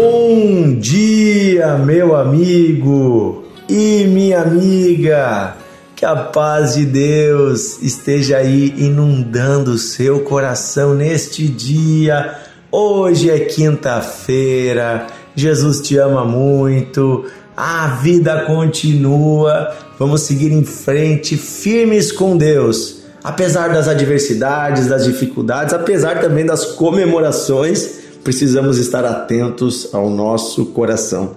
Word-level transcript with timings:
Bom 0.00 0.76
dia, 0.78 1.76
meu 1.76 2.14
amigo 2.14 3.42
e 3.68 4.04
minha 4.04 4.42
amiga. 4.42 5.56
Que 5.96 6.04
a 6.04 6.14
paz 6.14 6.74
de 6.74 6.86
Deus 6.86 7.82
esteja 7.82 8.36
aí 8.36 8.72
inundando 8.78 9.72
o 9.72 9.76
seu 9.76 10.20
coração 10.20 10.94
neste 10.94 11.48
dia. 11.48 12.32
Hoje 12.70 13.28
é 13.28 13.40
quinta-feira. 13.40 15.08
Jesus 15.34 15.80
te 15.80 15.96
ama 15.96 16.24
muito. 16.24 17.24
A 17.56 17.88
vida 18.00 18.42
continua. 18.42 19.74
Vamos 19.98 20.20
seguir 20.20 20.52
em 20.52 20.62
frente, 20.62 21.36
firmes 21.36 22.12
com 22.12 22.36
Deus. 22.36 22.98
Apesar 23.24 23.70
das 23.70 23.88
adversidades, 23.88 24.86
das 24.86 25.02
dificuldades, 25.02 25.74
apesar 25.74 26.20
também 26.20 26.46
das 26.46 26.64
comemorações, 26.64 28.06
precisamos 28.22 28.78
estar 28.78 29.04
atentos 29.04 29.88
ao 29.92 30.10
nosso 30.10 30.66
coração. 30.66 31.36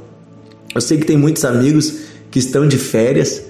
Eu 0.74 0.82
sei 0.82 0.98
que 0.98 1.06
tem 1.06 1.18
muitos 1.18 1.44
amigos 1.46 2.00
que 2.30 2.40
estão 2.40 2.68
de 2.68 2.78
férias, 2.78 3.44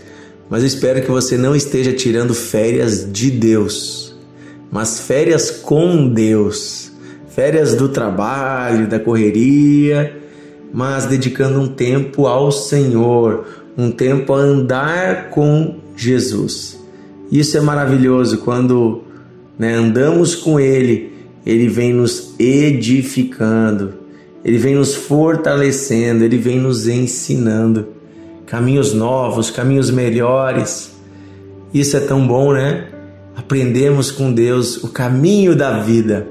mas 0.49 0.63
eu 0.63 0.67
espero 0.67 1.01
que 1.01 1.11
você 1.11 1.37
não 1.37 1.55
esteja 1.55 1.93
tirando 1.93 2.33
férias 2.33 3.07
de 3.11 3.29
Deus, 3.29 4.15
mas 4.71 5.01
férias 5.01 5.51
com 5.51 6.07
Deus, 6.09 6.91
férias 7.29 7.75
do 7.75 7.89
trabalho, 7.89 8.87
da 8.87 8.99
correria, 8.99 10.17
mas 10.73 11.05
dedicando 11.05 11.59
um 11.59 11.67
tempo 11.67 12.27
ao 12.27 12.51
Senhor, 12.51 13.45
um 13.77 13.91
tempo 13.91 14.33
a 14.33 14.37
andar 14.37 15.29
com 15.29 15.79
Jesus. 15.95 16.79
Isso 17.31 17.57
é 17.57 17.61
maravilhoso 17.61 18.39
quando 18.39 19.03
né, 19.57 19.75
andamos 19.75 20.35
com 20.35 20.59
Ele 20.59 21.11
ele 21.45 21.67
vem 21.67 21.93
nos 21.93 22.33
edificando, 22.39 23.93
ele 24.43 24.57
vem 24.57 24.75
nos 24.75 24.95
fortalecendo, 24.95 26.23
ele 26.23 26.37
vem 26.37 26.59
nos 26.59 26.87
ensinando 26.87 27.87
caminhos 28.45 28.93
novos, 28.93 29.49
caminhos 29.49 29.89
melhores. 29.89 30.91
Isso 31.73 31.95
é 31.95 32.01
tão 32.01 32.27
bom, 32.27 32.51
né? 32.51 32.87
Aprendemos 33.33 34.11
com 34.11 34.31
Deus 34.31 34.83
o 34.83 34.89
caminho 34.89 35.55
da 35.55 35.79
vida. 35.79 36.27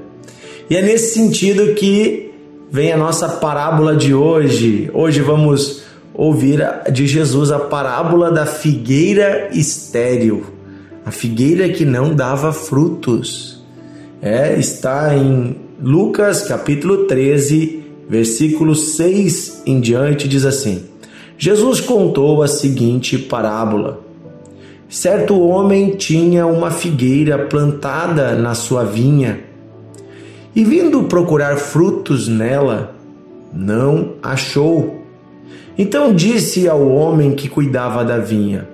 E 0.69 0.75
é 0.75 0.83
nesse 0.83 1.15
sentido 1.15 1.73
que 1.73 2.31
vem 2.71 2.91
a 2.93 2.97
nossa 2.97 3.27
parábola 3.27 3.95
de 3.95 4.13
hoje. 4.13 4.89
Hoje 4.93 5.19
vamos 5.21 5.81
ouvir 6.13 6.63
de 6.91 7.07
Jesus 7.07 7.51
a 7.51 7.57
parábola 7.57 8.31
da 8.31 8.45
figueira 8.45 9.49
estéril, 9.51 10.45
a 11.03 11.09
figueira 11.09 11.69
que 11.69 11.83
não 11.83 12.13
dava 12.13 12.53
frutos 12.53 13.60
é, 14.21 14.53
está 14.59 15.15
em 15.17 15.55
Lucas 15.81 16.43
capítulo 16.43 17.05
13, 17.05 17.83
versículo 18.07 18.75
6 18.75 19.63
em 19.65 19.79
diante, 19.79 20.27
diz 20.27 20.45
assim: 20.45 20.83
Jesus 21.39 21.81
contou 21.81 22.43
a 22.43 22.47
seguinte 22.47 23.17
parábola. 23.17 23.99
Certo 24.87 25.39
homem 25.39 25.95
tinha 25.95 26.45
uma 26.45 26.69
figueira 26.69 27.39
plantada 27.47 28.35
na 28.35 28.53
sua 28.53 28.83
vinha 28.83 29.39
e, 30.55 30.63
vindo 30.63 31.03
procurar 31.05 31.57
frutos 31.57 32.27
nela, 32.27 32.93
não 33.51 34.13
achou. 34.21 35.01
Então 35.77 36.13
disse 36.13 36.67
ao 36.67 36.87
homem 36.87 37.33
que 37.33 37.49
cuidava 37.49 38.05
da 38.05 38.19
vinha: 38.19 38.67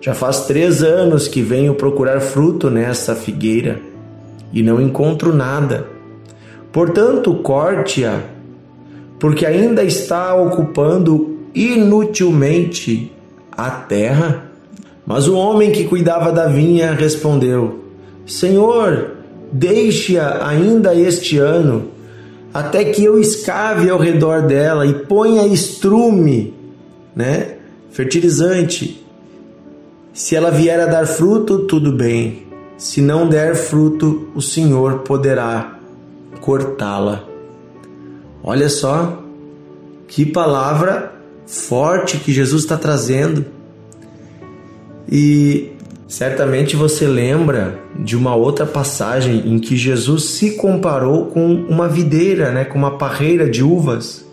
Já 0.00 0.14
faz 0.14 0.46
três 0.46 0.80
anos 0.80 1.26
que 1.26 1.42
venho 1.42 1.74
procurar 1.74 2.20
fruto 2.20 2.70
nessa 2.70 3.16
figueira 3.16 3.80
e 4.56 4.62
não 4.62 4.80
encontro 4.80 5.34
nada. 5.34 5.86
Portanto, 6.72 7.34
corte-a, 7.34 8.20
porque 9.20 9.44
ainda 9.44 9.84
está 9.84 10.34
ocupando 10.34 11.36
inutilmente 11.54 13.12
a 13.52 13.70
terra. 13.70 14.50
Mas 15.04 15.28
o 15.28 15.36
homem 15.36 15.72
que 15.72 15.84
cuidava 15.84 16.32
da 16.32 16.46
vinha 16.46 16.92
respondeu: 16.92 17.84
Senhor, 18.26 19.16
deixe-a 19.52 20.48
ainda 20.48 20.94
este 20.94 21.36
ano, 21.36 21.90
até 22.52 22.82
que 22.82 23.04
eu 23.04 23.20
escave 23.20 23.90
ao 23.90 23.98
redor 23.98 24.46
dela 24.46 24.86
e 24.86 24.94
ponha 24.94 25.46
estrume, 25.46 26.54
né? 27.14 27.56
Fertilizante. 27.90 29.04
Se 30.14 30.34
ela 30.34 30.50
vier 30.50 30.80
a 30.80 30.86
dar 30.86 31.06
fruto, 31.06 31.66
tudo 31.66 31.92
bem. 31.92 32.45
Se 32.76 33.00
não 33.00 33.26
der 33.28 33.54
fruto, 33.54 34.28
o 34.34 34.42
Senhor 34.42 34.98
poderá 34.98 35.78
cortá-la. 36.40 37.24
Olha 38.42 38.68
só 38.68 39.22
que 40.06 40.26
palavra 40.26 41.12
forte 41.46 42.18
que 42.18 42.32
Jesus 42.32 42.62
está 42.62 42.76
trazendo. 42.76 43.46
E 45.10 45.72
certamente 46.06 46.76
você 46.76 47.06
lembra 47.06 47.78
de 47.98 48.16
uma 48.16 48.34
outra 48.34 48.66
passagem 48.66 49.48
em 49.48 49.58
que 49.58 49.76
Jesus 49.76 50.24
se 50.24 50.52
comparou 50.52 51.26
com 51.26 51.54
uma 51.54 51.88
videira, 51.88 52.50
né, 52.50 52.64
com 52.64 52.78
uma 52.78 52.98
parreira 52.98 53.48
de 53.48 53.62
uvas, 53.62 54.24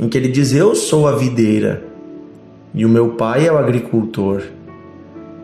em 0.00 0.08
que 0.08 0.18
ele 0.18 0.28
diz: 0.28 0.52
Eu 0.52 0.74
sou 0.74 1.06
a 1.06 1.14
videira 1.14 1.84
e 2.74 2.84
o 2.84 2.88
meu 2.88 3.10
pai 3.10 3.46
é 3.46 3.52
o 3.52 3.58
agricultor. 3.58 4.42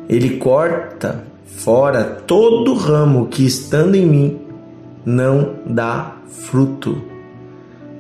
Ele 0.08 0.36
corta 0.36 1.24
fora 1.44 2.04
todo 2.04 2.74
ramo 2.74 3.26
que 3.26 3.44
estando 3.44 3.94
em 3.94 4.06
mim 4.06 4.40
não 5.04 5.56
dá 5.66 6.16
fruto, 6.28 7.02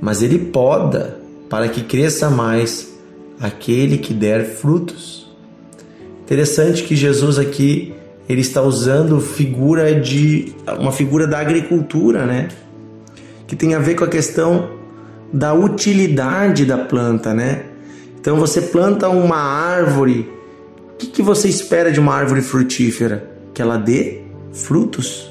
mas 0.00 0.22
ele 0.22 0.38
poda 0.38 1.18
para 1.48 1.68
que 1.68 1.82
cresça 1.82 2.30
mais 2.30 2.92
aquele 3.40 3.98
que 3.98 4.14
der 4.14 4.44
frutos. 4.44 5.30
Interessante 6.22 6.82
que 6.82 6.96
Jesus 6.96 7.38
aqui 7.38 7.94
ele 8.28 8.40
está 8.40 8.62
usando 8.62 9.20
figura 9.20 9.94
de 10.00 10.54
uma 10.78 10.92
figura 10.92 11.26
da 11.26 11.38
agricultura, 11.38 12.24
né? 12.24 12.48
Que 13.46 13.54
tem 13.54 13.74
a 13.74 13.78
ver 13.78 13.94
com 13.94 14.04
a 14.04 14.08
questão 14.08 14.70
da 15.30 15.52
utilidade 15.52 16.64
da 16.64 16.78
planta, 16.78 17.34
né? 17.34 17.64
Então 18.18 18.36
você 18.36 18.62
planta 18.62 19.08
uma 19.10 19.36
árvore, 19.36 20.30
o 20.94 20.96
que, 20.96 21.08
que 21.08 21.22
você 21.22 21.48
espera 21.48 21.92
de 21.92 22.00
uma 22.00 22.14
árvore 22.14 22.40
frutífera? 22.40 23.33
Que 23.54 23.62
ela 23.62 23.78
dê 23.78 24.20
frutos. 24.52 25.30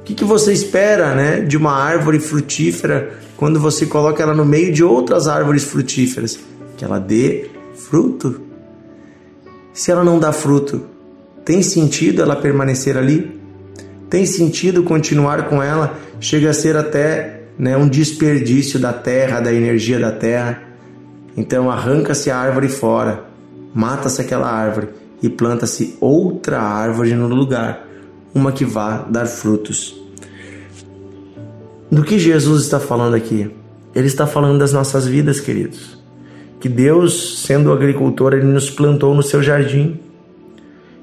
O 0.00 0.02
que, 0.04 0.14
que 0.14 0.24
você 0.24 0.52
espera 0.52 1.14
né, 1.14 1.40
de 1.40 1.56
uma 1.56 1.72
árvore 1.72 2.20
frutífera 2.20 3.14
quando 3.36 3.58
você 3.58 3.86
coloca 3.86 4.22
ela 4.22 4.34
no 4.34 4.44
meio 4.44 4.72
de 4.72 4.84
outras 4.84 5.26
árvores 5.26 5.64
frutíferas? 5.64 6.38
Que 6.76 6.84
ela 6.84 6.98
dê 6.98 7.50
fruto. 7.74 8.40
Se 9.72 9.90
ela 9.90 10.04
não 10.04 10.18
dá 10.18 10.32
fruto, 10.32 10.82
tem 11.44 11.62
sentido 11.62 12.22
ela 12.22 12.36
permanecer 12.36 12.96
ali? 12.96 13.38
Tem 14.10 14.24
sentido 14.24 14.82
continuar 14.82 15.48
com 15.48 15.62
ela? 15.62 15.98
Chega 16.20 16.50
a 16.50 16.54
ser 16.54 16.76
até 16.76 17.42
né, 17.58 17.76
um 17.76 17.88
desperdício 17.88 18.78
da 18.78 18.92
terra, 18.92 19.40
da 19.40 19.52
energia 19.52 19.98
da 19.98 20.10
terra. 20.10 20.62
Então 21.36 21.70
arranca-se 21.70 22.30
a 22.30 22.36
árvore 22.36 22.68
fora, 22.68 23.24
mata-se 23.74 24.20
aquela 24.20 24.50
árvore 24.50 24.88
e 25.22 25.28
planta-se 25.28 25.96
outra 26.00 26.60
árvore 26.60 27.14
no 27.14 27.26
lugar, 27.26 27.86
uma 28.34 28.52
que 28.52 28.64
vá 28.64 29.02
dar 29.02 29.26
frutos. 29.26 29.96
Do 31.90 32.04
que 32.04 32.18
Jesus 32.18 32.62
está 32.62 32.78
falando 32.78 33.14
aqui? 33.14 33.50
Ele 33.94 34.06
está 34.06 34.26
falando 34.26 34.58
das 34.58 34.72
nossas 34.72 35.06
vidas, 35.06 35.40
queridos. 35.40 35.98
Que 36.60 36.68
Deus, 36.68 37.42
sendo 37.42 37.72
agricultor, 37.72 38.34
ele 38.34 38.44
nos 38.44 38.70
plantou 38.70 39.14
no 39.14 39.22
seu 39.22 39.42
jardim. 39.42 39.98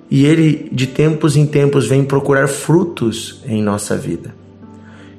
E 0.09 0.25
ele, 0.25 0.69
de 0.71 0.87
tempos 0.87 1.35
em 1.35 1.45
tempos, 1.45 1.87
vem 1.87 2.03
procurar 2.03 2.47
frutos 2.47 3.41
em 3.45 3.63
nossa 3.63 3.97
vida. 3.97 4.35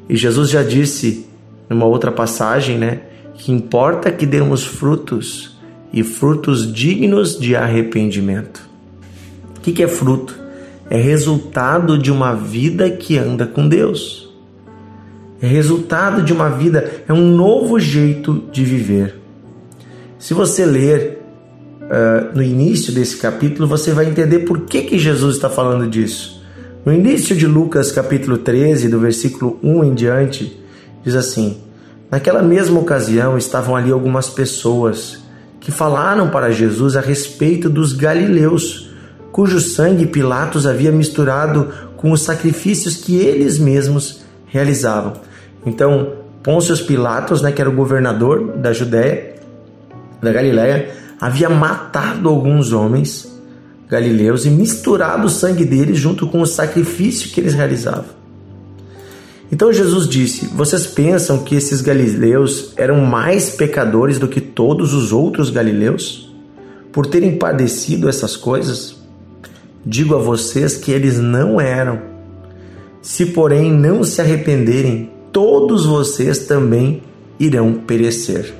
E 0.08 0.16
Jesus 0.16 0.50
já 0.50 0.62
disse, 0.62 1.26
numa 1.69 1.87
outra 1.87 2.12
passagem, 2.12 2.78
né, 2.78 3.00
que 3.34 3.50
importa 3.50 4.12
que 4.12 4.25
demos 4.25 4.64
frutos 4.64 5.58
e 5.92 6.02
frutos 6.02 6.72
dignos 6.72 7.38
de 7.38 7.56
arrependimento. 7.56 8.65
O 9.66 9.72
que 9.74 9.82
é 9.82 9.88
fruto? 9.88 10.38
É 10.88 10.96
resultado 10.96 11.98
de 11.98 12.12
uma 12.12 12.34
vida 12.34 12.88
que 12.88 13.18
anda 13.18 13.46
com 13.46 13.68
Deus. 13.68 14.32
É 15.42 15.46
resultado 15.46 16.22
de 16.22 16.32
uma 16.32 16.48
vida, 16.48 17.02
é 17.08 17.12
um 17.12 17.34
novo 17.34 17.78
jeito 17.80 18.44
de 18.52 18.64
viver. 18.64 19.16
Se 20.20 20.32
você 20.32 20.64
ler 20.64 21.20
uh, 21.82 22.36
no 22.36 22.42
início 22.42 22.92
desse 22.92 23.16
capítulo, 23.16 23.66
você 23.66 23.90
vai 23.90 24.06
entender 24.06 24.40
por 24.40 24.60
que, 24.60 24.82
que 24.82 24.98
Jesus 24.98 25.34
está 25.34 25.50
falando 25.50 25.90
disso. 25.90 26.40
No 26.84 26.92
início 26.92 27.34
de 27.34 27.48
Lucas, 27.48 27.90
capítulo 27.90 28.38
13, 28.38 28.88
do 28.88 29.00
versículo 29.00 29.58
1 29.62 29.84
em 29.84 29.94
diante, 29.94 30.62
diz 31.04 31.16
assim: 31.16 31.58
Naquela 32.08 32.40
mesma 32.40 32.78
ocasião 32.78 33.36
estavam 33.36 33.74
ali 33.74 33.90
algumas 33.90 34.30
pessoas 34.30 35.24
que 35.58 35.72
falaram 35.72 36.30
para 36.30 36.52
Jesus 36.52 36.94
a 36.94 37.00
respeito 37.00 37.68
dos 37.68 37.92
galileus 37.92 38.86
cujo 39.37 39.61
sangue 39.61 40.06
Pilatos 40.06 40.67
havia 40.67 40.91
misturado 40.91 41.69
com 41.99 42.11
os 42.11 42.23
sacrifícios 42.23 42.97
que 42.97 43.17
eles 43.17 43.59
mesmos 43.59 44.23
realizavam. 44.47 45.12
Então, 45.67 46.15
Pôncio 46.43 46.75
Pilatos, 46.87 47.43
né, 47.43 47.53
que 47.53 47.61
era 47.61 47.69
o 47.69 47.75
governador 47.75 48.56
da 48.56 48.73
Judéia, 48.73 49.35
da 50.23 50.33
Galiléia, 50.33 50.91
havia 51.21 51.50
matado 51.50 52.31
alguns 52.31 52.73
homens 52.73 53.31
galileus 53.91 54.47
e 54.47 54.49
misturado 54.49 55.27
o 55.27 55.31
sangue 55.31 55.67
deles 55.67 55.99
junto 55.99 56.27
com 56.27 56.41
o 56.41 56.47
sacrifício 56.47 57.29
que 57.29 57.38
eles 57.38 57.53
realizavam. 57.53 58.17
Então 59.53 59.71
Jesus 59.71 60.09
disse: 60.09 60.47
Vocês 60.47 60.87
pensam 60.87 61.41
que 61.41 61.55
esses 61.55 61.83
galileus 61.83 62.73
eram 62.75 63.05
mais 63.05 63.50
pecadores 63.50 64.19
do 64.19 64.29
que 64.29 64.41
todos 64.41 64.94
os 64.94 65.12
outros 65.12 65.50
galileus? 65.50 66.35
Por 66.91 67.05
terem 67.05 67.37
padecido 67.37 68.09
essas 68.09 68.35
coisas? 68.35 68.95
Digo 69.88 70.17
a 70.17 70.19
vocês 70.19 70.77
que 70.77 70.91
eles 70.91 71.17
não 71.17 71.61
eram. 71.61 72.00
Se, 73.00 73.27
porém, 73.27 73.71
não 73.71 74.03
se 74.03 74.21
arrependerem, 74.21 75.12
todos 75.31 75.87
vocês 75.87 76.41
também 76.41 77.05
irão 77.38 77.75
perecer. 77.75 78.53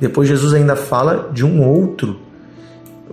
Depois, 0.00 0.28
Jesus 0.28 0.54
ainda 0.54 0.76
fala 0.76 1.30
de 1.34 1.44
um 1.44 1.68
outro 1.68 2.16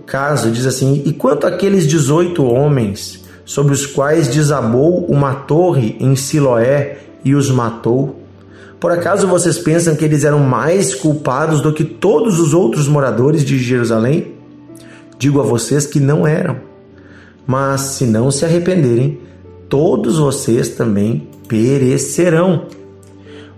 caso, 0.06 0.52
diz 0.52 0.64
assim: 0.64 1.02
E 1.04 1.12
quanto 1.12 1.44
àqueles 1.44 1.88
18 1.88 2.44
homens 2.44 3.24
sobre 3.44 3.72
os 3.72 3.84
quais 3.84 4.28
desabou 4.28 5.04
uma 5.06 5.34
torre 5.34 5.96
em 5.98 6.14
Siloé 6.14 6.98
e 7.24 7.34
os 7.34 7.50
matou? 7.50 8.20
Por 8.78 8.92
acaso 8.92 9.26
vocês 9.26 9.58
pensam 9.58 9.96
que 9.96 10.04
eles 10.04 10.22
eram 10.22 10.38
mais 10.38 10.94
culpados 10.94 11.60
do 11.60 11.72
que 11.72 11.84
todos 11.84 12.38
os 12.38 12.54
outros 12.54 12.86
moradores 12.86 13.44
de 13.44 13.58
Jerusalém? 13.58 14.34
Digo 15.18 15.40
a 15.40 15.44
vocês 15.44 15.84
que 15.84 15.98
não 15.98 16.24
eram. 16.24 16.71
Mas 17.46 17.80
se 17.80 18.04
não 18.04 18.30
se 18.30 18.44
arrependerem, 18.44 19.18
todos 19.68 20.18
vocês 20.18 20.70
também 20.70 21.28
perecerão. 21.48 22.66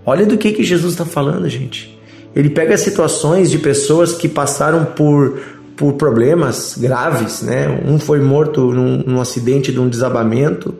Olha 0.05 0.25
do 0.25 0.37
que, 0.37 0.51
que 0.51 0.63
Jesus 0.63 0.93
está 0.93 1.05
falando, 1.05 1.47
gente. 1.49 1.97
Ele 2.35 2.49
pega 2.49 2.77
situações 2.77 3.49
de 3.49 3.57
pessoas 3.57 4.13
que 4.13 4.27
passaram 4.27 4.85
por 4.85 5.39
por 5.75 5.93
problemas 5.93 6.75
graves, 6.77 7.41
né? 7.41 7.67
Um 7.85 7.99
foi 7.99 8.21
morto 8.21 8.71
num, 8.71 9.03
num 9.05 9.21
acidente 9.21 9.71
de 9.71 9.79
um 9.79 9.89
desabamento, 9.89 10.73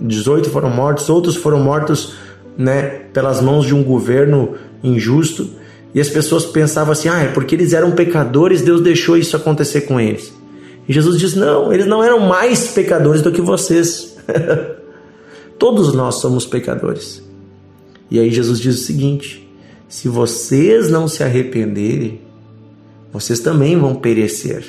18 0.00 0.48
foram 0.48 0.70
mortos, 0.70 1.08
outros 1.10 1.36
foram 1.36 1.58
mortos, 1.60 2.14
né, 2.56 2.82
pelas 3.12 3.40
mãos 3.40 3.66
de 3.66 3.74
um 3.74 3.82
governo 3.82 4.54
injusto. 4.82 5.50
E 5.94 6.00
as 6.00 6.08
pessoas 6.08 6.44
pensavam 6.44 6.92
assim: 6.92 7.08
"Ah, 7.08 7.22
é 7.22 7.28
porque 7.28 7.54
eles 7.54 7.72
eram 7.72 7.90
pecadores, 7.90 8.62
Deus 8.62 8.80
deixou 8.80 9.16
isso 9.16 9.36
acontecer 9.36 9.82
com 9.82 10.00
eles". 10.00 10.32
Jesus 10.92 11.18
diz: 11.18 11.34
"Não, 11.34 11.72
eles 11.72 11.86
não 11.86 12.02
eram 12.02 12.20
mais 12.20 12.68
pecadores 12.68 13.22
do 13.22 13.32
que 13.32 13.40
vocês. 13.40 14.16
Todos 15.58 15.94
nós 15.94 16.16
somos 16.16 16.44
pecadores". 16.44 17.22
E 18.10 18.18
aí 18.18 18.30
Jesus 18.30 18.60
diz 18.60 18.80
o 18.80 18.84
seguinte: 18.84 19.48
se 19.88 20.08
vocês 20.08 20.90
não 20.90 21.08
se 21.08 21.22
arrependerem, 21.22 22.20
vocês 23.12 23.40
também 23.40 23.78
vão 23.78 23.94
perecer, 23.94 24.64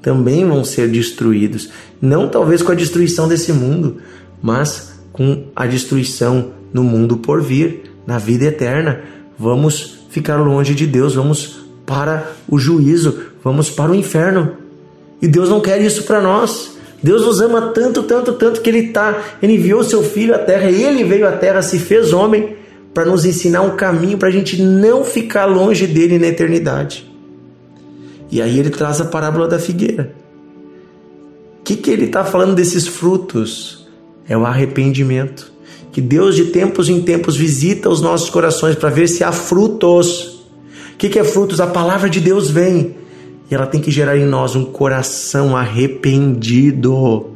também 0.00 0.46
vão 0.46 0.64
ser 0.64 0.88
destruídos. 0.88 1.68
Não 2.00 2.28
talvez 2.28 2.62
com 2.62 2.72
a 2.72 2.74
destruição 2.74 3.28
desse 3.28 3.52
mundo, 3.52 3.98
mas 4.42 4.94
com 5.12 5.44
a 5.54 5.66
destruição 5.66 6.52
no 6.72 6.82
mundo 6.82 7.18
por 7.18 7.42
vir, 7.42 7.92
na 8.06 8.18
vida 8.18 8.44
eterna. 8.46 9.02
Vamos 9.38 10.06
ficar 10.10 10.36
longe 10.36 10.74
de 10.74 10.86
Deus, 10.86 11.14
vamos 11.14 11.60
para 11.86 12.32
o 12.48 12.58
juízo, 12.58 13.18
vamos 13.42 13.70
para 13.70 13.92
o 13.92 13.94
inferno. 13.94 14.56
E 15.24 15.26
Deus 15.26 15.48
não 15.48 15.58
quer 15.58 15.80
isso 15.80 16.02
para 16.02 16.20
nós. 16.20 16.72
Deus 17.02 17.24
nos 17.24 17.40
ama 17.40 17.72
tanto, 17.74 18.02
tanto, 18.02 18.34
tanto 18.34 18.60
que 18.60 18.68
ele 18.68 18.88
tá, 18.88 19.22
ele 19.42 19.54
enviou 19.54 19.82
seu 19.82 20.02
filho 20.02 20.34
à 20.34 20.38
terra, 20.38 20.70
ele 20.70 21.02
veio 21.02 21.26
à 21.26 21.32
terra, 21.32 21.62
se 21.62 21.78
fez 21.78 22.12
homem 22.12 22.56
para 22.92 23.06
nos 23.06 23.24
ensinar 23.24 23.62
um 23.62 23.74
caminho 23.74 24.18
para 24.18 24.28
a 24.28 24.30
gente 24.30 24.60
não 24.60 25.02
ficar 25.02 25.46
longe 25.46 25.86
dele 25.86 26.18
na 26.18 26.26
eternidade. 26.26 27.10
E 28.30 28.42
aí 28.42 28.58
ele 28.58 28.68
traz 28.68 29.00
a 29.00 29.06
parábola 29.06 29.48
da 29.48 29.58
figueira. 29.58 30.14
O 31.60 31.64
que, 31.64 31.76
que 31.76 31.90
ele 31.90 32.04
está 32.04 32.22
falando 32.22 32.54
desses 32.54 32.86
frutos? 32.86 33.88
É 34.28 34.36
o 34.36 34.44
arrependimento. 34.44 35.50
Que 35.90 36.02
Deus 36.02 36.36
de 36.36 36.46
tempos 36.46 36.90
em 36.90 37.00
tempos 37.00 37.34
visita 37.34 37.88
os 37.88 38.02
nossos 38.02 38.28
corações 38.28 38.76
para 38.76 38.90
ver 38.90 39.08
se 39.08 39.24
há 39.24 39.32
frutos. 39.32 40.44
O 40.92 40.98
que, 40.98 41.08
que 41.08 41.18
é 41.18 41.24
frutos? 41.24 41.62
A 41.62 41.66
palavra 41.66 42.10
de 42.10 42.20
Deus 42.20 42.50
vem 42.50 43.03
ela 43.54 43.66
tem 43.66 43.80
que 43.80 43.90
gerar 43.90 44.16
em 44.16 44.24
nós 44.24 44.54
um 44.56 44.64
coração 44.64 45.56
arrependido. 45.56 47.34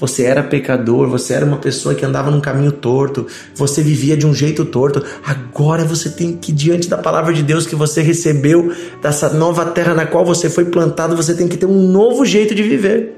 Você 0.00 0.22
era 0.22 0.42
pecador, 0.42 1.08
você 1.08 1.34
era 1.34 1.44
uma 1.44 1.58
pessoa 1.58 1.94
que 1.94 2.06
andava 2.06 2.30
num 2.30 2.40
caminho 2.40 2.72
torto, 2.72 3.26
você 3.54 3.82
vivia 3.82 4.16
de 4.16 4.26
um 4.26 4.32
jeito 4.32 4.64
torto. 4.64 5.04
Agora 5.22 5.84
você 5.84 6.08
tem 6.08 6.32
que, 6.38 6.52
diante 6.52 6.88
da 6.88 6.96
palavra 6.96 7.34
de 7.34 7.42
Deus 7.42 7.66
que 7.66 7.76
você 7.76 8.00
recebeu, 8.00 8.74
dessa 9.02 9.28
nova 9.28 9.66
terra 9.66 9.94
na 9.94 10.06
qual 10.06 10.24
você 10.24 10.48
foi 10.48 10.64
plantado, 10.64 11.14
você 11.14 11.34
tem 11.34 11.46
que 11.46 11.58
ter 11.58 11.66
um 11.66 11.86
novo 11.86 12.24
jeito 12.24 12.54
de 12.54 12.62
viver. 12.62 13.14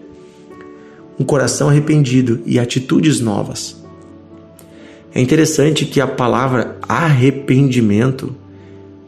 Um 1.21 1.25
coração 1.25 1.69
arrependido 1.69 2.41
e 2.45 2.59
atitudes 2.59 3.21
novas. 3.21 3.81
É 5.15 5.21
interessante 5.21 5.85
que 5.85 6.01
a 6.01 6.07
palavra 6.07 6.79
arrependimento, 6.89 8.35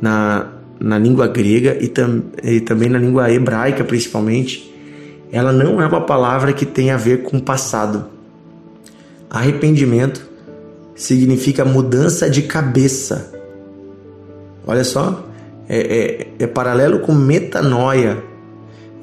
na, 0.00 0.46
na 0.80 0.98
língua 0.98 1.26
grega 1.26 1.76
e, 1.80 1.88
tam, 1.88 2.22
e 2.42 2.60
também 2.60 2.88
na 2.88 2.98
língua 2.98 3.30
hebraica 3.30 3.84
principalmente, 3.84 4.72
ela 5.32 5.52
não 5.52 5.80
é 5.80 5.86
uma 5.86 6.00
palavra 6.00 6.52
que 6.52 6.66
tem 6.66 6.90
a 6.90 6.96
ver 6.96 7.22
com 7.22 7.40
passado. 7.40 8.06
Arrependimento 9.28 10.24
significa 10.94 11.64
mudança 11.64 12.30
de 12.30 12.42
cabeça. 12.42 13.32
Olha 14.66 14.84
só, 14.84 15.26
é, 15.68 16.28
é, 16.38 16.44
é 16.44 16.46
paralelo 16.46 17.00
com 17.00 17.12
metanoia, 17.12 18.22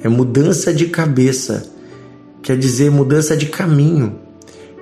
é 0.03 0.07
mudança 0.07 0.73
de 0.73 0.87
cabeça, 0.87 1.69
quer 2.41 2.57
dizer 2.57 2.89
mudança 2.89 3.35
de 3.35 3.47
caminho. 3.47 4.15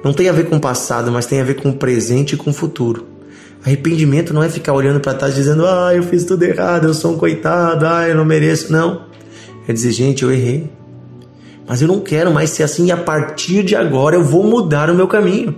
Não 0.04 0.14
tem 0.14 0.30
a 0.30 0.32
ver 0.32 0.48
com 0.48 0.58
o 0.58 0.62
passado, 0.62 1.12
mas 1.12 1.26
tem 1.26 1.42
a 1.42 1.44
ver 1.44 1.56
com 1.56 1.70
o 1.70 1.74
presente 1.74 2.36
e 2.36 2.38
com 2.38 2.52
o 2.52 2.54
futuro. 2.54 3.09
Arrependimento 3.66 4.34
não 4.34 4.42
é 4.42 4.50
ficar 4.50 4.74
olhando 4.74 5.00
para 5.00 5.14
trás 5.14 5.36
dizendo, 5.36 5.66
ah, 5.66 5.94
eu 5.94 6.04
fiz 6.04 6.24
tudo 6.24 6.44
errado, 6.44 6.88
eu 6.88 6.94
sou 6.94 7.14
um 7.14 7.18
coitado, 7.18 7.86
ah, 7.86 8.08
eu 8.08 8.16
não 8.16 8.24
mereço. 8.24 8.72
Não. 8.72 9.06
É 9.68 9.74
dizer, 9.74 9.92
gente, 9.92 10.24
eu 10.24 10.32
errei. 10.32 10.70
Mas 11.68 11.82
eu 11.82 11.88
não 11.88 12.00
quero 12.00 12.32
mais 12.34 12.50
ser 12.50 12.64
assim 12.64 12.88
e 12.88 12.92
a 12.92 12.98
partir 12.98 13.64
de 13.64 13.76
agora 13.76 14.16
eu 14.16 14.24
vou 14.24 14.44
mudar 14.44 14.90
o 14.90 14.96
meu 14.96 15.08
caminho. 15.08 15.56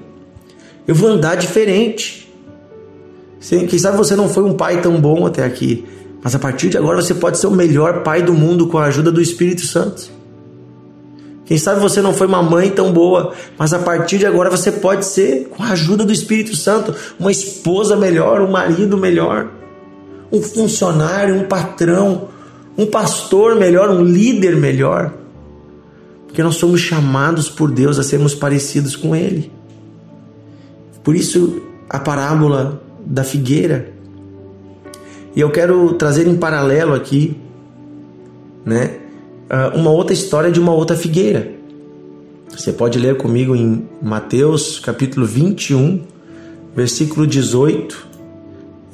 Eu 0.87 0.95
vou 0.95 1.09
andar 1.09 1.35
diferente. 1.35 2.29
Quem 3.39 3.79
sabe 3.79 3.97
você 3.97 4.15
não 4.15 4.27
foi 4.27 4.43
um 4.43 4.53
pai 4.53 4.81
tão 4.81 4.99
bom 4.99 5.25
até 5.25 5.43
aqui, 5.43 5.85
mas 6.21 6.35
a 6.35 6.39
partir 6.39 6.69
de 6.69 6.77
agora 6.77 7.01
você 7.01 7.13
pode 7.13 7.39
ser 7.39 7.47
o 7.47 7.51
melhor 7.51 8.03
pai 8.03 8.21
do 8.21 8.33
mundo 8.33 8.67
com 8.67 8.77
a 8.77 8.85
ajuda 8.85 9.11
do 9.11 9.21
Espírito 9.21 9.65
Santo. 9.65 10.11
Quem 11.51 11.57
sabe 11.57 11.81
você 11.81 12.01
não 12.01 12.13
foi 12.13 12.27
uma 12.27 12.41
mãe 12.41 12.69
tão 12.69 12.93
boa, 12.93 13.33
mas 13.57 13.73
a 13.73 13.79
partir 13.79 14.17
de 14.17 14.25
agora 14.25 14.49
você 14.49 14.71
pode 14.71 15.05
ser, 15.05 15.49
com 15.49 15.61
a 15.61 15.71
ajuda 15.71 16.05
do 16.05 16.13
Espírito 16.13 16.55
Santo, 16.55 16.95
uma 17.19 17.29
esposa 17.29 17.93
melhor, 17.97 18.39
um 18.39 18.49
marido 18.49 18.97
melhor, 18.97 19.49
um 20.31 20.41
funcionário, 20.41 21.35
um 21.35 21.43
patrão, 21.49 22.29
um 22.77 22.85
pastor 22.85 23.57
melhor, 23.57 23.89
um 23.89 24.01
líder 24.01 24.55
melhor. 24.55 25.13
Porque 26.25 26.41
nós 26.41 26.55
somos 26.55 26.79
chamados 26.79 27.49
por 27.49 27.69
Deus 27.69 27.99
a 27.99 28.03
sermos 28.03 28.33
parecidos 28.33 28.95
com 28.95 29.13
Ele. 29.13 29.51
Por 31.03 31.17
isso, 31.17 31.61
a 31.89 31.99
parábola 31.99 32.81
da 33.05 33.25
figueira. 33.25 33.91
E 35.35 35.41
eu 35.41 35.51
quero 35.51 35.95
trazer 35.95 36.27
em 36.27 36.37
paralelo 36.37 36.93
aqui, 36.93 37.35
né, 38.63 39.01
uma 39.75 39.91
outra 39.91 40.13
história 40.13 40.51
de 40.51 40.59
uma 40.59 40.73
outra 40.73 40.95
figueira. 40.95 41.51
Você 42.49 42.71
pode 42.71 42.99
ler 42.99 43.17
comigo 43.17 43.55
em 43.55 43.87
Mateus 44.01 44.79
capítulo 44.79 45.25
21, 45.25 46.01
versículo 46.75 47.25
18. 47.27 48.07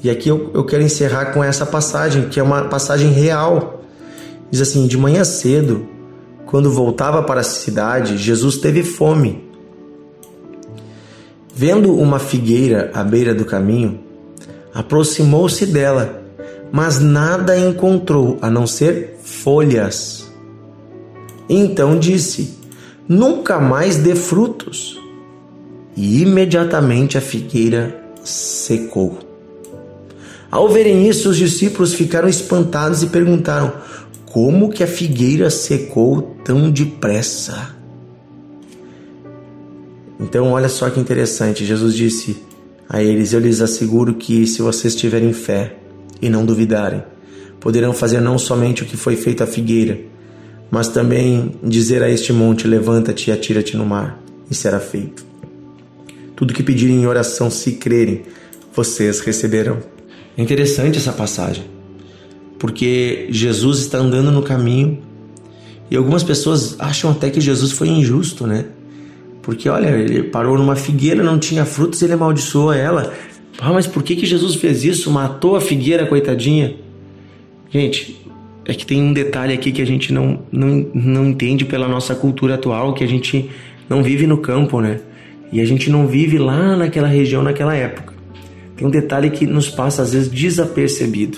E 0.03 0.09
aqui 0.09 0.29
eu, 0.29 0.51
eu 0.53 0.63
quero 0.63 0.83
encerrar 0.83 1.33
com 1.33 1.43
essa 1.43 1.65
passagem, 1.65 2.29
que 2.29 2.39
é 2.39 2.43
uma 2.43 2.65
passagem 2.65 3.11
real. 3.11 3.83
Diz 4.49 4.61
assim: 4.61 4.87
De 4.87 4.97
manhã 4.97 5.23
cedo, 5.23 5.87
quando 6.45 6.71
voltava 6.71 7.23
para 7.23 7.41
a 7.41 7.43
cidade, 7.43 8.17
Jesus 8.17 8.57
teve 8.57 8.83
fome. 8.83 9.43
Vendo 11.53 11.93
uma 11.93 12.19
figueira 12.19 12.91
à 12.93 13.03
beira 13.03 13.33
do 13.33 13.43
caminho, 13.43 13.99
aproximou-se 14.73 15.65
dela, 15.65 16.23
mas 16.71 16.99
nada 16.99 17.57
encontrou 17.57 18.37
a 18.41 18.49
não 18.49 18.67
ser 18.67 19.17
folhas. 19.23 20.26
Então 21.49 21.97
disse: 21.97 22.57
Nunca 23.07 23.59
mais 23.59 23.97
dê 23.97 24.15
frutos. 24.15 24.99
E 25.95 26.21
imediatamente 26.21 27.17
a 27.17 27.21
figueira 27.21 28.03
secou. 28.23 29.17
Ao 30.51 30.69
verem 30.69 31.09
isso, 31.09 31.29
os 31.29 31.37
discípulos 31.37 31.93
ficaram 31.93 32.29
espantados 32.29 33.01
e 33.01 33.07
perguntaram: 33.07 33.73
como 34.25 34.69
que 34.69 34.83
a 34.83 34.87
figueira 34.87 35.49
secou 35.49 36.35
tão 36.43 36.69
depressa? 36.69 37.75
Então, 40.19 40.51
olha 40.51 40.69
só 40.69 40.89
que 40.89 40.99
interessante. 40.99 41.65
Jesus 41.65 41.95
disse: 41.95 42.37
a 42.89 43.01
eles: 43.01 43.33
Eu 43.33 43.39
lhes 43.39 43.61
asseguro 43.61 44.13
que, 44.13 44.45
se 44.45 44.61
vocês 44.61 44.95
tiverem 44.95 45.33
fé 45.33 45.75
e 46.21 46.29
não 46.29 46.45
duvidarem, 46.45 47.03
poderão 47.59 47.93
fazer 47.93 48.21
não 48.21 48.37
somente 48.37 48.83
o 48.83 48.85
que 48.85 48.97
foi 48.97 49.15
feito 49.15 49.43
à 49.43 49.47
figueira, 49.47 49.99
mas 50.69 50.87
também 50.89 51.51
dizer 51.63 52.03
a 52.03 52.09
este 52.09 52.31
monte: 52.33 52.67
Levanta-te 52.67 53.29
e 53.29 53.33
atira-te 53.33 53.75
no 53.77 53.85
mar, 53.85 54.21
e 54.49 54.55
será 54.55 54.79
feito. 54.79 55.25
Tudo 56.35 56.53
que 56.53 56.63
pedirem 56.63 57.01
em 57.01 57.07
oração, 57.07 57.49
se 57.49 57.73
crerem, 57.73 58.23
vocês 58.73 59.19
receberão. 59.21 59.79
É 60.37 60.41
interessante 60.41 60.97
essa 60.97 61.11
passagem, 61.11 61.63
porque 62.59 63.27
Jesus 63.29 63.79
está 63.79 63.97
andando 63.97 64.31
no 64.31 64.43
caminho 64.43 65.01
e 65.89 65.95
algumas 65.95 66.23
pessoas 66.23 66.75
acham 66.79 67.09
até 67.09 67.29
que 67.29 67.41
Jesus 67.41 67.71
foi 67.71 67.87
injusto, 67.87 68.45
né? 68.45 68.65
Porque 69.41 69.69
olha, 69.69 69.87
ele 69.87 70.23
parou 70.23 70.57
numa 70.57 70.75
figueira, 70.75 71.23
não 71.23 71.39
tinha 71.39 71.65
frutos, 71.65 72.01
ele 72.01 72.13
amaldiçoou 72.13 72.73
ela. 72.73 73.13
Ah, 73.57 73.71
mas 73.71 73.87
por 73.87 74.03
que, 74.03 74.15
que 74.15 74.25
Jesus 74.25 74.55
fez 74.55 74.83
isso? 74.83 75.09
Matou 75.09 75.55
a 75.55 75.61
figueira, 75.61 76.05
coitadinha. 76.05 76.75
Gente, 77.69 78.21
é 78.67 78.73
que 78.73 78.85
tem 78.85 79.01
um 79.01 79.13
detalhe 79.13 79.53
aqui 79.53 79.71
que 79.71 79.81
a 79.81 79.85
gente 79.85 80.11
não, 80.11 80.39
não, 80.51 80.85
não 80.93 81.29
entende 81.29 81.63
pela 81.63 81.87
nossa 81.87 82.13
cultura 82.13 82.55
atual, 82.55 82.93
que 82.93 83.03
a 83.03 83.07
gente 83.07 83.49
não 83.89 84.03
vive 84.03 84.27
no 84.27 84.39
campo, 84.39 84.81
né? 84.81 84.99
E 85.53 85.61
a 85.61 85.65
gente 85.65 85.89
não 85.89 86.05
vive 86.05 86.37
lá 86.37 86.75
naquela 86.75 87.07
região, 87.07 87.41
naquela 87.41 87.73
época. 87.73 88.13
Tem 88.75 88.85
um 88.85 88.91
detalhe 88.91 89.29
que 89.29 89.47
nos 89.47 89.69
passa 89.69 90.01
às 90.01 90.11
vezes 90.11 90.29
desapercebido. 90.29 91.37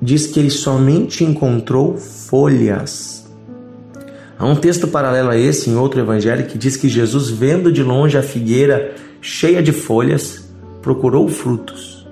Diz 0.00 0.26
que 0.26 0.40
ele 0.40 0.48
somente 0.48 1.22
encontrou 1.22 1.98
folhas. 1.98 3.30
Há 4.38 4.46
um 4.46 4.56
texto 4.56 4.88
paralelo 4.88 5.28
a 5.28 5.36
esse 5.36 5.68
em 5.68 5.76
outro 5.76 6.00
evangelho 6.00 6.46
que 6.46 6.56
diz 6.56 6.74
que 6.76 6.88
Jesus, 6.88 7.28
vendo 7.28 7.70
de 7.70 7.82
longe 7.82 8.16
a 8.16 8.22
figueira 8.22 8.94
cheia 9.20 9.62
de 9.62 9.72
folhas, 9.72 10.48
procurou 10.80 11.28
frutos. 11.28 12.08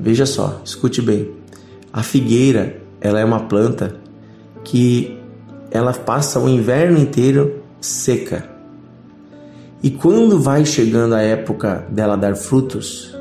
Veja 0.00 0.24
só, 0.24 0.62
escute 0.64 1.02
bem. 1.02 1.37
A 1.92 2.02
figueira, 2.02 2.80
ela 3.00 3.18
é 3.18 3.24
uma 3.24 3.40
planta 3.40 3.96
que 4.64 5.18
ela 5.70 5.92
passa 5.92 6.38
o 6.38 6.48
inverno 6.48 6.98
inteiro 6.98 7.62
seca. 7.80 8.48
E 9.82 9.90
quando 9.90 10.40
vai 10.40 10.64
chegando 10.64 11.14
a 11.14 11.22
época 11.22 11.86
dela 11.90 12.16
dar 12.16 12.34
frutos, 12.34 13.14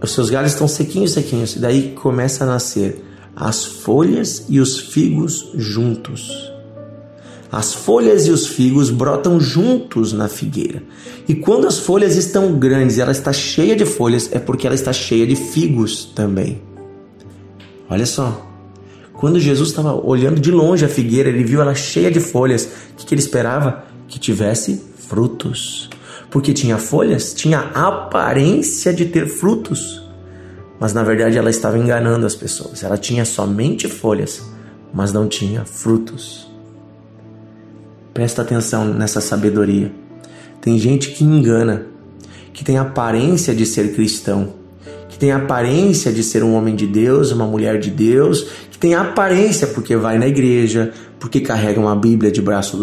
os 0.00 0.10
seus 0.10 0.28
galhos 0.28 0.52
estão 0.52 0.68
sequinhos, 0.68 1.12
sequinhos, 1.12 1.56
e 1.56 1.58
daí 1.58 1.92
começa 1.92 2.44
a 2.44 2.46
nascer 2.46 3.02
as 3.34 3.64
folhas 3.64 4.44
e 4.48 4.60
os 4.60 4.78
figos 4.78 5.50
juntos. 5.54 6.52
As 7.50 7.74
folhas 7.74 8.26
e 8.26 8.30
os 8.30 8.46
figos 8.46 8.90
brotam 8.90 9.38
juntos 9.38 10.12
na 10.12 10.26
figueira. 10.26 10.82
E 11.28 11.34
quando 11.34 11.66
as 11.66 11.78
folhas 11.78 12.16
estão 12.16 12.58
grandes 12.58 12.96
e 12.96 13.00
ela 13.00 13.12
está 13.12 13.32
cheia 13.32 13.76
de 13.76 13.84
folhas, 13.84 14.30
é 14.32 14.38
porque 14.38 14.66
ela 14.66 14.74
está 14.74 14.92
cheia 14.92 15.26
de 15.26 15.36
figos 15.36 16.06
também. 16.14 16.62
Olha 17.92 18.06
só. 18.06 18.50
Quando 19.12 19.38
Jesus 19.38 19.68
estava 19.68 19.94
olhando 19.94 20.40
de 20.40 20.50
longe 20.50 20.82
a 20.82 20.88
figueira, 20.88 21.28
ele 21.28 21.44
viu 21.44 21.60
ela 21.60 21.74
cheia 21.74 22.10
de 22.10 22.20
folhas. 22.20 22.64
O 22.64 22.96
que, 22.96 23.04
que 23.04 23.14
ele 23.14 23.20
esperava? 23.20 23.84
Que 24.08 24.18
tivesse 24.18 24.82
frutos. 24.96 25.90
Porque 26.30 26.54
tinha 26.54 26.78
folhas, 26.78 27.34
tinha 27.34 27.58
aparência 27.74 28.94
de 28.94 29.04
ter 29.04 29.28
frutos. 29.28 30.02
Mas 30.80 30.94
na 30.94 31.02
verdade 31.02 31.36
ela 31.36 31.50
estava 31.50 31.78
enganando 31.78 32.24
as 32.24 32.34
pessoas. 32.34 32.82
Ela 32.82 32.96
tinha 32.96 33.26
somente 33.26 33.86
folhas, 33.88 34.42
mas 34.90 35.12
não 35.12 35.28
tinha 35.28 35.62
frutos. 35.66 36.50
Presta 38.14 38.40
atenção 38.40 38.86
nessa 38.86 39.20
sabedoria. 39.20 39.92
Tem 40.62 40.78
gente 40.78 41.10
que 41.10 41.24
engana, 41.24 41.88
que 42.54 42.64
tem 42.64 42.78
aparência 42.78 43.54
de 43.54 43.66
ser 43.66 43.94
cristão, 43.94 44.61
que 45.12 45.18
tem 45.18 45.30
aparência 45.30 46.10
de 46.10 46.22
ser 46.22 46.42
um 46.42 46.54
homem 46.54 46.74
de 46.74 46.86
Deus, 46.86 47.32
uma 47.32 47.44
mulher 47.44 47.78
de 47.78 47.90
Deus, 47.90 48.46
que 48.70 48.78
tem 48.78 48.94
aparência 48.94 49.66
porque 49.66 49.94
vai 49.94 50.16
na 50.16 50.26
igreja, 50.26 50.90
porque 51.20 51.38
carrega 51.38 51.78
uma 51.78 51.94
Bíblia 51.94 52.32
debaixo 52.32 52.78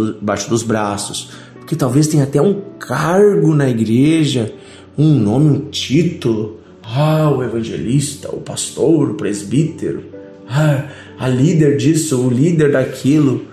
dos 0.47 0.61
braços, 0.61 1.31
que 1.65 1.75
talvez 1.75 2.07
tenha 2.07 2.25
até 2.25 2.39
um 2.39 2.61
cargo 2.77 3.55
na 3.55 3.67
igreja, 3.67 4.53
um 4.95 5.15
nome, 5.15 5.49
um 5.49 5.59
título. 5.71 6.59
Ah, 6.83 7.31
o 7.31 7.43
evangelista, 7.43 8.29
o 8.29 8.41
pastor, 8.41 9.09
o 9.09 9.13
presbítero, 9.15 10.03
ah, 10.47 10.85
a 11.17 11.27
líder 11.27 11.77
disso, 11.77 12.19
o 12.19 12.29
líder 12.29 12.71
daquilo. 12.71 13.45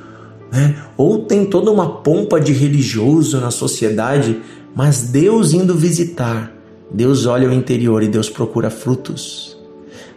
Né? 0.53 0.77
Ou 0.99 1.25
tem 1.25 1.47
toda 1.47 1.71
uma 1.71 2.03
pompa 2.03 2.39
de 2.39 2.53
religioso 2.53 3.41
na 3.41 3.51
sociedade, 3.51 4.39
mas 4.75 5.03
Deus 5.03 5.53
indo 5.55 5.75
visitar, 5.75 6.56
Deus 6.91 7.27
olha 7.27 7.49
o 7.49 7.53
interior 7.53 8.03
e 8.03 8.09
Deus 8.09 8.29
procura 8.29 8.71
frutos. 8.71 9.57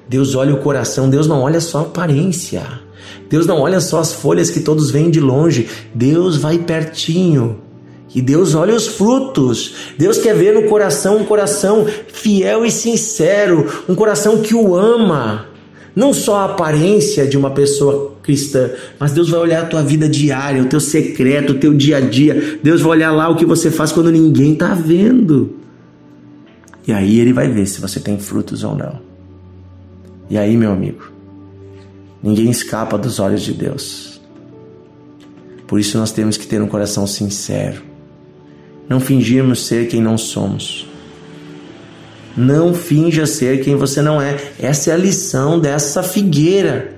Deus 0.08 0.36
olha 0.36 0.54
o 0.54 0.60
coração, 0.60 1.10
Deus 1.10 1.28
não 1.28 1.42
olha 1.42 1.62
só 1.62 1.80
a 1.80 1.82
aparência. 1.82 2.64
Deus 3.30 3.46
não 3.46 3.60
olha 3.60 3.80
só 3.80 4.00
as 4.00 4.14
folhas 4.14 4.50
que 4.50 4.60
todos 4.60 4.92
veem 4.92 5.10
de 5.10 5.20
longe, 5.20 5.68
Deus 5.94 6.38
vai 6.38 6.58
pertinho 6.58 7.62
que 8.10 8.22
Deus 8.22 8.56
olha 8.56 8.76
os 8.76 8.88
frutos. 8.88 9.76
Deus 9.98 10.18
quer 10.18 10.36
ver 10.36 10.54
no 10.54 10.64
coração 10.64 11.18
um 11.18 11.24
coração 11.24 11.86
fiel 12.08 12.66
e 12.66 12.72
sincero, 12.72 13.72
um 13.88 13.96
coração 13.96 14.42
que 14.42 14.54
o 14.54 14.76
ama. 14.76 15.46
Não 15.96 16.14
só 16.14 16.38
a 16.38 16.46
aparência 16.46 17.28
de 17.28 17.38
uma 17.38 17.52
pessoa 17.52 18.14
cristã, 18.24 18.70
mas 19.00 19.12
Deus 19.12 19.30
vai 19.30 19.40
olhar 19.40 19.64
a 19.64 19.66
tua 19.66 19.82
vida 19.82 20.10
diária, 20.10 20.62
o 20.62 20.66
teu 20.66 20.80
secreto, 20.80 21.54
o 21.54 21.60
teu 21.60 21.74
dia 21.74 21.98
a 21.98 22.00
dia. 22.00 22.60
Deus 22.64 22.82
vai 22.82 22.92
olhar 22.92 23.12
lá 23.12 23.30
o 23.30 23.36
que 23.36 23.46
você 23.46 23.70
faz 23.70 23.92
quando 23.92 24.12
ninguém 24.12 24.54
está 24.54 24.74
vendo. 24.74 25.56
E 26.88 26.94
aí 26.94 27.20
ele 27.20 27.34
vai 27.34 27.48
ver 27.50 27.66
se 27.68 27.82
você 27.82 28.00
tem 28.00 28.18
frutos 28.18 28.64
ou 28.64 28.76
não. 28.76 29.00
E 30.30 30.38
aí, 30.38 30.56
meu 30.56 30.72
amigo, 30.72 31.12
ninguém 32.22 32.50
escapa 32.50 32.98
dos 32.98 33.20
olhos 33.20 33.42
de 33.42 33.54
Deus. 33.54 34.22
Por 35.68 35.80
isso 35.80 35.98
nós 35.98 36.12
temos 36.12 36.38
que 36.38 36.48
ter 36.48 36.62
um 36.62 36.68
coração 36.68 37.06
sincero 37.06 37.90
não 38.90 39.00
fingirmos 39.00 39.68
ser 39.68 39.88
quem 39.88 40.02
não 40.02 40.18
somos. 40.18 40.88
Não 42.36 42.74
finja 42.74 43.28
ser 43.28 43.62
quem 43.64 43.76
você 43.76 44.02
não 44.02 44.20
é. 44.20 44.36
Essa 44.60 44.90
é 44.90 44.94
a 44.94 44.98
lição 44.98 45.60
dessa 45.60 46.02
figueira. 46.02 46.96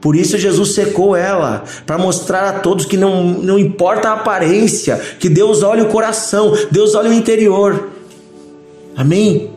Por 0.00 0.16
isso 0.16 0.36
Jesus 0.36 0.74
secou 0.74 1.14
ela, 1.14 1.62
para 1.86 1.96
mostrar 1.96 2.48
a 2.48 2.58
todos 2.58 2.84
que 2.84 2.96
não, 2.96 3.22
não 3.22 3.56
importa 3.56 4.08
a 4.08 4.14
aparência, 4.14 5.00
que 5.20 5.28
Deus 5.28 5.62
olha 5.62 5.84
o 5.84 5.88
coração, 5.88 6.52
Deus 6.72 6.96
olha 6.96 7.08
o 7.08 7.12
interior. 7.12 7.91
Amém? 8.96 9.50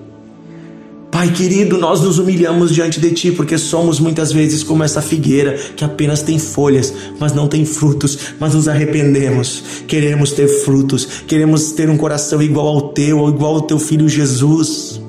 Pai 1.15 1.31
querido, 1.31 1.77
nós 1.77 2.01
nos 2.01 2.19
humilhamos 2.19 2.75
diante 2.75 2.99
de 2.99 3.09
Ti 3.11 3.31
porque 3.31 3.57
somos 3.57 4.01
muitas 4.01 4.33
vezes 4.33 4.63
como 4.63 4.83
essa 4.83 5.01
figueira 5.01 5.57
que 5.73 5.81
apenas 5.81 6.21
tem 6.21 6.37
folhas, 6.37 6.93
mas 7.17 7.33
não 7.33 7.47
tem 7.47 7.63
frutos, 7.63 8.19
mas 8.37 8.53
nos 8.53 8.67
arrependemos. 8.67 9.63
Queremos 9.87 10.33
ter 10.33 10.45
frutos, 10.45 11.07
queremos 11.25 11.71
ter 11.71 11.89
um 11.89 11.95
coração 11.95 12.41
igual 12.41 12.67
ao 12.67 12.89
Teu, 12.89 13.19
ou 13.19 13.29
igual 13.29 13.55
ao 13.55 13.61
Teu 13.61 13.79
Filho 13.79 14.09
Jesus. 14.09 14.99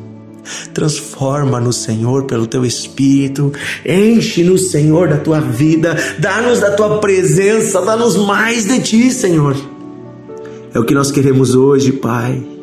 Transforma-nos, 0.73 1.75
Senhor, 1.75 2.23
pelo 2.23 2.47
Teu 2.47 2.65
Espírito. 2.65 3.53
Enche-nos, 3.85 4.71
Senhor, 4.71 5.09
da 5.09 5.17
Tua 5.17 5.41
vida. 5.41 5.97
Dá-nos 6.21 6.61
da 6.61 6.71
Tua 6.71 6.99
presença. 6.99 7.83
Dá-nos 7.83 8.17
mais 8.17 8.65
de 8.65 8.79
Ti, 8.79 9.11
Senhor. 9.11 9.57
É 10.73 10.79
o 10.79 10.85
que 10.85 10.95
nós 10.95 11.11
queremos 11.11 11.57
hoje, 11.57 11.91
Pai 11.91 12.56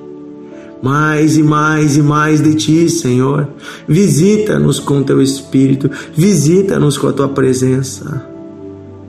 mais 0.84 1.38
e 1.38 1.44
mais 1.44 1.96
e 1.96 2.02
mais 2.02 2.44
de 2.44 2.56
ti, 2.56 2.90
Senhor. 2.90 3.48
Visita-nos 3.88 4.80
com 4.80 5.02
teu 5.02 5.22
Espírito, 5.22 5.90
visita-nos 6.14 6.98
com 6.98 7.08
a 7.08 7.14
tua 7.14 7.30
presença. 7.30 8.28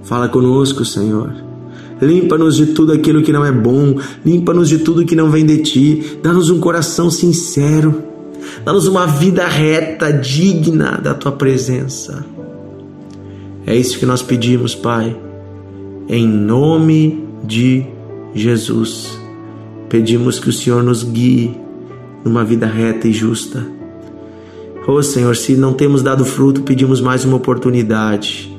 Fala 0.04 0.28
conosco, 0.28 0.84
Senhor. 0.84 1.34
Limpa-nos 2.00 2.56
de 2.56 2.66
tudo 2.66 2.92
aquilo 2.92 3.22
que 3.22 3.32
não 3.32 3.44
é 3.44 3.50
bom, 3.50 3.98
limpa-nos 4.24 4.68
de 4.68 4.78
tudo 4.78 5.04
que 5.04 5.16
não 5.16 5.30
vem 5.30 5.44
de 5.44 5.58
ti, 5.58 6.18
dá-nos 6.22 6.48
um 6.48 6.60
coração 6.60 7.10
sincero, 7.10 8.02
dá-nos 8.64 8.86
uma 8.86 9.06
vida 9.06 9.44
reta, 9.44 10.12
digna 10.12 11.00
da 11.02 11.12
tua 11.12 11.32
presença. 11.32 12.24
É 13.66 13.74
isso 13.74 13.98
que 13.98 14.06
nós 14.06 14.22
pedimos, 14.22 14.76
Pai, 14.76 15.16
em 16.08 16.28
nome 16.28 17.24
de 17.42 17.84
Jesus. 18.32 19.18
Pedimos 19.88 20.38
que 20.38 20.50
o 20.50 20.52
Senhor 20.52 20.82
nos 20.82 21.02
guie 21.02 21.63
numa 22.24 22.42
vida 22.42 22.66
reta 22.66 23.06
e 23.06 23.12
justa. 23.12 23.64
Oh 24.86 25.02
Senhor, 25.02 25.36
se 25.36 25.54
não 25.54 25.72
temos 25.72 26.02
dado 26.02 26.24
fruto, 26.24 26.62
pedimos 26.62 27.00
mais 27.00 27.24
uma 27.24 27.36
oportunidade. 27.36 28.54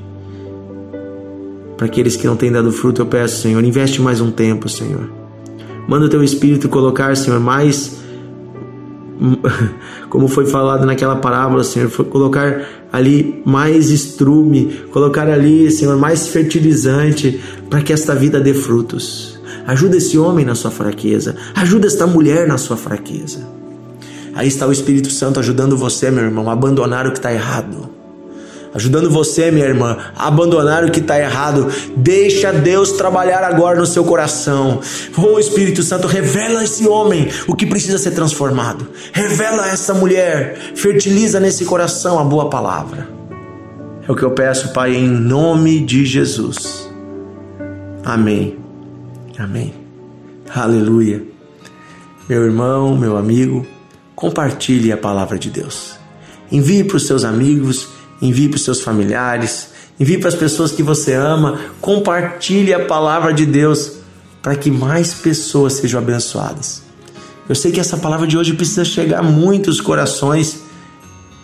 Para 1.76 1.88
aqueles 1.88 2.16
que 2.16 2.26
não 2.26 2.36
têm 2.36 2.52
dado 2.52 2.72
fruto, 2.72 3.02
eu 3.02 3.06
peço, 3.06 3.42
Senhor, 3.42 3.64
investe 3.64 4.02
mais 4.02 4.22
um 4.22 4.32
tempo, 4.32 4.70
Senhor. 4.70 5.10
Manda 5.88 6.06
o 6.06 6.10
teu 6.10 6.24
Espírito 6.24 6.70
colocar, 6.70 7.16
Senhor, 7.18 7.40
mais. 7.40 8.04
Como 10.10 10.28
foi 10.28 10.46
falado 10.46 10.86
naquela 10.86 11.18
parábola, 11.18 11.64
Senhor, 11.64 11.90
foi 11.90 12.06
colocar 12.06 12.66
ali 12.92 13.42
mais 13.46 13.90
estrume, 13.90 14.84
colocar 14.92 15.28
ali, 15.30 15.70
Senhor, 15.70 15.98
mais 15.98 16.28
fertilizante, 16.28 17.42
para 17.70 17.82
que 17.82 17.92
esta 17.92 18.16
vida 18.16 18.40
dê 18.40 18.54
frutos 18.54 19.35
Ajuda 19.68 19.98
esse 19.98 20.18
homem 20.18 20.46
na 20.46 20.56
sua 20.56 20.72
fraqueza. 20.72 21.36
Ajuda 21.56 21.88
esta 21.88 22.06
mulher 22.06 22.48
na 22.48 22.58
sua 22.58 22.78
fraqueza. 22.78 23.40
Aí 24.34 24.48
está 24.48 24.68
o 24.68 24.72
Espírito 24.72 25.10
Santo 25.10 25.40
ajudando 25.40 25.78
você, 25.78 26.12
meu 26.12 26.24
irmão, 26.24 26.50
a 26.50 26.54
abandonar 26.54 27.08
o 27.08 27.12
que 27.12 27.18
está 27.18 27.34
errado. 27.34 27.90
Ajudando 28.76 29.10
você, 29.10 29.52
minha 29.52 29.66
irmã, 29.66 29.98
a 30.14 30.28
abandonar 30.28 30.84
o 30.84 30.92
que 30.92 31.00
está 31.00 31.18
errado. 31.18 31.72
Deixa 31.96 32.52
Deus 32.52 32.92
trabalhar 32.92 33.42
agora 33.42 33.80
no 33.80 33.86
seu 33.86 34.04
coração. 34.04 34.82
Oh 35.18 35.40
Espírito 35.40 35.82
Santo, 35.82 36.08
revela 36.08 36.60
a 36.60 36.64
esse 36.66 36.86
homem 36.86 37.30
o 37.48 37.56
que 37.56 37.66
precisa 37.66 37.98
ser 37.98 38.12
transformado. 38.12 38.86
Revela 39.14 39.64
a 39.64 39.70
essa 39.70 39.94
mulher. 39.94 40.60
Fertiliza 40.76 41.40
nesse 41.40 41.64
coração 41.64 42.20
a 42.20 42.24
boa 42.26 42.50
palavra. 42.50 43.08
É 44.06 44.12
o 44.12 44.16
que 44.16 44.24
eu 44.24 44.32
peço, 44.32 44.74
Pai, 44.74 44.94
em 44.94 45.08
nome 45.08 45.80
de 45.80 46.06
Jesus. 46.06 46.92
Amém. 48.04 48.65
Amém. 49.38 49.74
Aleluia. 50.54 51.24
Meu 52.28 52.44
irmão, 52.44 52.98
meu 52.98 53.18
amigo, 53.18 53.66
compartilhe 54.16 54.92
a 54.92 54.98
palavra 54.98 55.38
de 55.38 55.50
Deus. 55.50 55.96
Envie 56.52 56.84
para 56.84 56.98
os 56.98 57.06
seus 57.06 57.24
amigos, 57.24 57.88
envie 58.22 58.48
para 58.48 58.56
os 58.56 58.64
seus 58.64 58.82
familiares, 58.82 59.70
envie 60.00 60.18
para 60.18 60.30
as 60.30 60.36
pessoas 60.36 60.72
que 60.72 60.82
você 60.82 61.14
ama. 61.14 61.60
Compartilhe 61.82 62.74
a 62.74 62.86
palavra 62.86 63.34
de 63.34 63.46
Deus 63.46 63.94
para 64.42 64.56
que 64.56 64.72
mais 64.72 65.14
pessoas 65.14 65.74
sejam 65.74 66.00
abençoadas. 66.00 66.84
Eu 67.48 67.56
sei 67.56 67.72
que 67.72 67.80
essa 67.80 67.98
palavra 67.98 68.26
de 68.26 68.38
hoje 68.38 68.54
precisa 68.54 68.86
chegar 68.86 69.20
a 69.20 69.24
muitos 69.24 69.82
corações 69.82 70.62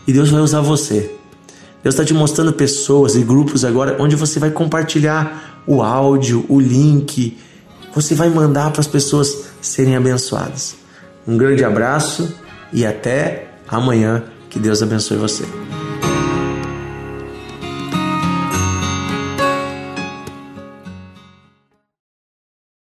e 0.08 0.14
Deus 0.14 0.30
vai 0.30 0.42
usar 0.42 0.62
você. 0.62 1.12
Deus 1.84 1.96
está 1.96 2.06
te 2.06 2.14
mostrando 2.14 2.54
pessoas 2.54 3.16
e 3.16 3.22
grupos 3.22 3.66
agora 3.66 3.98
onde 4.00 4.16
você 4.16 4.40
vai 4.40 4.52
compartilhar 4.52 5.64
o 5.68 5.82
áudio, 5.82 6.46
o 6.48 6.60
link, 6.60 7.38
você 7.94 8.16
vai 8.16 8.30
mandar 8.30 8.72
para 8.72 8.82
as 8.82 8.88
pessoas 8.88 9.46
serem 9.62 9.96
abençoadas. 9.96 10.76
Um 11.28 11.38
grande 11.38 11.64
abraço 11.64 12.34
e 12.74 12.86
até 12.86 13.48
amanhã. 13.68 14.24
Que 14.50 14.60
Deus 14.60 14.82
abençoe 14.82 15.18
você. 15.18 15.71